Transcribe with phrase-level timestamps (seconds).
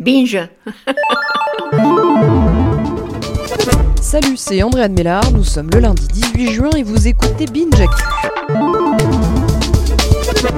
[0.00, 0.48] Binge
[4.00, 7.86] Salut, c'est Andréane Mélard, nous sommes le lundi 18 juin et vous écoutez Binge.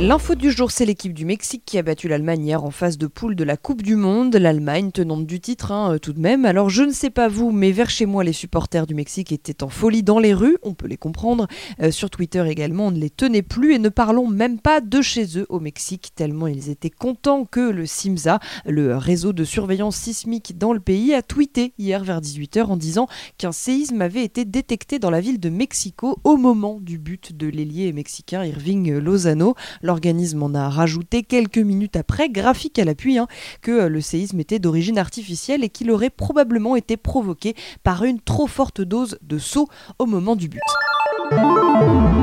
[0.03, 3.07] L'info du jour, c'est l'équipe du Mexique qui a battu l'Allemagne hier en phase de
[3.07, 4.35] poule de la Coupe du Monde.
[4.35, 6.45] L'Allemagne tenante du titre, hein, euh, tout de même.
[6.45, 9.63] Alors je ne sais pas vous, mais vers chez moi, les supporters du Mexique étaient
[9.63, 11.47] en folie dans les rues, on peut les comprendre.
[11.81, 15.01] Euh, sur Twitter également, on ne les tenait plus et ne parlons même pas de
[15.01, 19.95] chez eux au Mexique, tellement ils étaient contents que le CIMSA, le réseau de surveillance
[19.95, 23.07] sismique dans le pays, a tweeté hier vers 18h en disant
[23.39, 27.47] qu'un séisme avait été détecté dans la ville de Mexico au moment du but de
[27.47, 29.55] l'ailier mexicain Irving Lozano.
[29.93, 33.27] L'organisme en a rajouté quelques minutes après, graphique à l'appui, hein,
[33.61, 38.19] que euh, le séisme était d'origine artificielle et qu'il aurait probablement été provoqué par une
[38.19, 40.63] trop forte dose de saut au moment du but.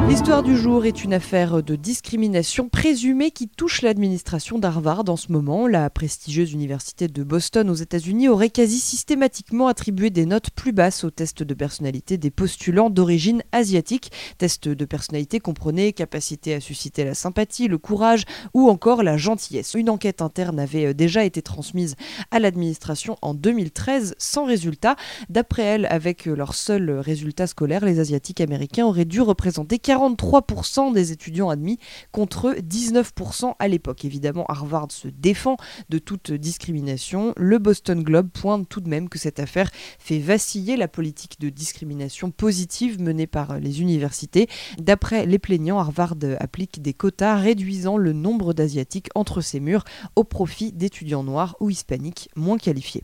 [0.10, 5.32] L'histoire du jour est une affaire de discrimination présumée qui touche l'administration d'Harvard en ce
[5.32, 5.68] moment.
[5.68, 11.04] La prestigieuse université de Boston aux États-Unis aurait quasi systématiquement attribué des notes plus basses
[11.04, 14.12] aux tests de personnalité des postulants d'origine asiatique.
[14.40, 18.24] Tests de personnalité comprenaient capacité à susciter la sympathie, le courage
[18.56, 19.76] ou encore la gentillesse.
[19.76, 21.96] Une enquête interne avait euh, déjà été transmise
[22.32, 24.96] à l'administration en 2013 sans résultat.
[25.30, 31.12] D'après elle, avec leur seul résultat scolaire, les Asiatiques américains auraient dû représenter 43% des
[31.12, 31.78] étudiants admis
[32.12, 34.06] contre 19% à l'époque.
[34.06, 35.58] Évidemment, Harvard se défend
[35.90, 37.34] de toute discrimination.
[37.36, 41.50] Le Boston Globe pointe tout de même que cette affaire fait vaciller la politique de
[41.50, 44.48] discrimination positive menée par les universités.
[44.78, 49.84] D'après les plaignants, Harvard applique des quotas réduisant le nombre d'Asiatiques entre ses murs
[50.16, 53.02] au profit d'étudiants noirs ou hispaniques moins qualifiés.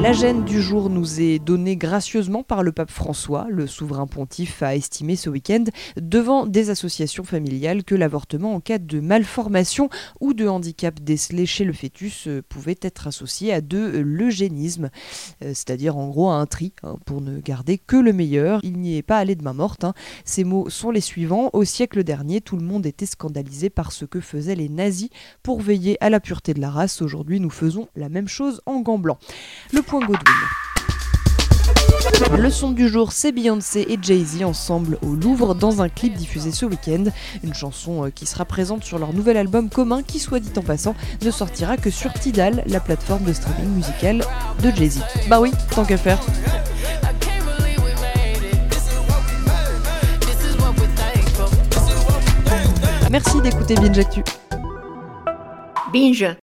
[0.00, 3.46] La gêne du jour nous est donnée gracieusement par le pape François.
[3.50, 5.64] Le souverain pontife a estimé ce week-end
[6.00, 9.90] devant des associations familiales que l'avortement en cas de malformation
[10.20, 14.90] ou de handicap décelé chez le fœtus euh, pouvait être associé à de l'eugénisme,
[15.42, 18.60] euh, c'est-à-dire en gros à un tri, hein, pour ne garder que le meilleur.
[18.62, 19.82] Il n'y est pas allé de main morte.
[19.82, 19.94] Hein.
[20.24, 21.50] Ces mots sont les suivants.
[21.54, 25.10] Au siècle dernier, tout le monde était scandalisé par ce que faisaient les nazis
[25.42, 27.02] pour veiller à la pureté de la race.
[27.02, 29.18] Aujourd'hui, nous faisons la même chose en blanc.
[29.72, 30.18] Le point Godwin.
[32.36, 36.52] Le son du jour, c'est Beyoncé et Jay-Z ensemble au Louvre dans un clip diffusé
[36.52, 37.04] ce week-end.
[37.42, 40.62] Une chanson euh, qui sera présente sur leur nouvel album commun qui, soit dit en
[40.62, 44.24] passant, ne sortira que sur Tidal, la plateforme de streaming musical
[44.62, 45.00] de Jay-Z.
[45.28, 46.20] Bah oui, tant qu'à faire.
[53.10, 54.22] Merci d'écouter Binge Actu.
[55.92, 56.36] Binge